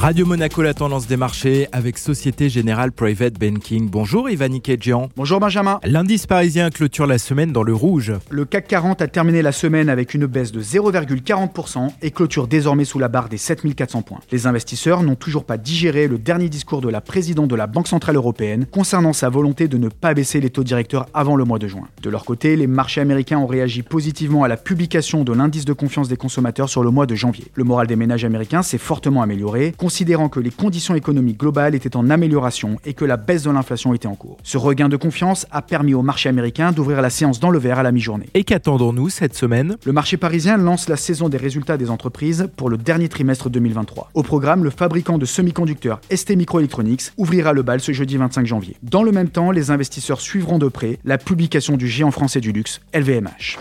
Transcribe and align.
Radio 0.00 0.24
Monaco, 0.24 0.62
la 0.62 0.72
tendance 0.72 1.06
des 1.06 1.18
marchés 1.18 1.68
avec 1.72 1.98
Société 1.98 2.48
Générale 2.48 2.90
Private 2.90 3.34
Banking. 3.38 3.90
Bonjour 3.90 4.30
Ivan 4.30 4.58
Kedjian. 4.58 5.10
Bonjour 5.14 5.40
Benjamin. 5.40 5.78
L'indice 5.84 6.26
parisien 6.26 6.70
clôture 6.70 7.06
la 7.06 7.18
semaine 7.18 7.52
dans 7.52 7.62
le 7.62 7.74
rouge. 7.74 8.14
Le 8.30 8.46
CAC 8.46 8.66
40 8.66 9.02
a 9.02 9.08
terminé 9.08 9.42
la 9.42 9.52
semaine 9.52 9.90
avec 9.90 10.14
une 10.14 10.24
baisse 10.24 10.52
de 10.52 10.62
0,40% 10.62 11.90
et 12.00 12.12
clôture 12.12 12.48
désormais 12.48 12.86
sous 12.86 12.98
la 12.98 13.08
barre 13.08 13.28
des 13.28 13.36
7400 13.36 14.00
points. 14.00 14.20
Les 14.32 14.46
investisseurs 14.46 15.02
n'ont 15.02 15.16
toujours 15.16 15.44
pas 15.44 15.58
digéré 15.58 16.08
le 16.08 16.16
dernier 16.16 16.48
discours 16.48 16.80
de 16.80 16.88
la 16.88 17.02
présidente 17.02 17.48
de 17.48 17.54
la 17.54 17.66
Banque 17.66 17.88
Centrale 17.88 18.16
Européenne 18.16 18.64
concernant 18.70 19.12
sa 19.12 19.28
volonté 19.28 19.68
de 19.68 19.76
ne 19.76 19.90
pas 19.90 20.14
baisser 20.14 20.40
les 20.40 20.48
taux 20.48 20.64
directeurs 20.64 21.08
avant 21.12 21.36
le 21.36 21.44
mois 21.44 21.58
de 21.58 21.68
juin. 21.68 21.88
De 22.02 22.08
leur 22.08 22.24
côté, 22.24 22.56
les 22.56 22.66
marchés 22.66 23.02
américains 23.02 23.38
ont 23.38 23.46
réagi 23.46 23.82
positivement 23.82 24.44
à 24.44 24.48
la 24.48 24.56
publication 24.56 25.24
de 25.24 25.34
l'indice 25.34 25.66
de 25.66 25.74
confiance 25.74 26.08
des 26.08 26.16
consommateurs 26.16 26.70
sur 26.70 26.82
le 26.82 26.90
mois 26.90 27.04
de 27.04 27.14
janvier. 27.14 27.48
Le 27.52 27.64
moral 27.64 27.86
des 27.86 27.96
ménages 27.96 28.24
américains 28.24 28.62
s'est 28.62 28.78
fortement 28.78 29.20
amélioré, 29.20 29.74
considérant 29.90 30.28
que 30.28 30.38
les 30.38 30.52
conditions 30.52 30.94
économiques 30.94 31.40
globales 31.40 31.74
étaient 31.74 31.96
en 31.96 32.10
amélioration 32.10 32.76
et 32.84 32.94
que 32.94 33.04
la 33.04 33.16
baisse 33.16 33.42
de 33.42 33.50
l'inflation 33.50 33.92
était 33.92 34.06
en 34.06 34.14
cours. 34.14 34.36
Ce 34.44 34.56
regain 34.56 34.88
de 34.88 34.96
confiance 34.96 35.48
a 35.50 35.62
permis 35.62 35.94
au 35.94 36.02
marché 36.02 36.28
américain 36.28 36.70
d'ouvrir 36.70 37.02
la 37.02 37.10
séance 37.10 37.40
dans 37.40 37.50
le 37.50 37.58
vert 37.58 37.80
à 37.80 37.82
la 37.82 37.90
mi-journée. 37.90 38.28
Et 38.34 38.44
qu'attendons-nous 38.44 39.08
cette 39.08 39.34
semaine? 39.34 39.78
Le 39.84 39.92
marché 39.92 40.16
parisien 40.16 40.58
lance 40.58 40.88
la 40.88 40.94
saison 40.94 41.28
des 41.28 41.38
résultats 41.38 41.76
des 41.76 41.90
entreprises 41.90 42.48
pour 42.56 42.70
le 42.70 42.76
dernier 42.76 43.08
trimestre 43.08 43.50
2023. 43.50 44.12
Au 44.14 44.22
programme, 44.22 44.62
le 44.62 44.70
fabricant 44.70 45.18
de 45.18 45.24
semi-conducteurs 45.24 46.00
ST 46.14 46.36
Microelectronics 46.36 47.10
ouvrira 47.16 47.52
le 47.52 47.62
bal 47.62 47.80
ce 47.80 47.90
jeudi 47.90 48.16
25 48.16 48.46
janvier. 48.46 48.76
Dans 48.84 49.02
le 49.02 49.10
même 49.10 49.28
temps, 49.28 49.50
les 49.50 49.72
investisseurs 49.72 50.20
suivront 50.20 50.58
de 50.58 50.68
près 50.68 51.00
la 51.04 51.18
publication 51.18 51.76
du 51.76 51.88
géant 51.88 52.12
français 52.12 52.40
du 52.40 52.52
luxe, 52.52 52.80
LVMH. 52.94 53.58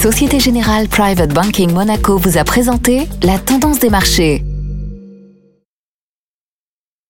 Société 0.00 0.40
Générale 0.40 0.88
Private 0.88 1.34
Banking 1.34 1.70
Monaco 1.74 2.16
vous 2.16 2.38
a 2.38 2.44
présenté 2.44 3.06
la 3.22 3.38
tendance 3.38 3.80
des 3.80 3.90
marchés. 3.90 4.42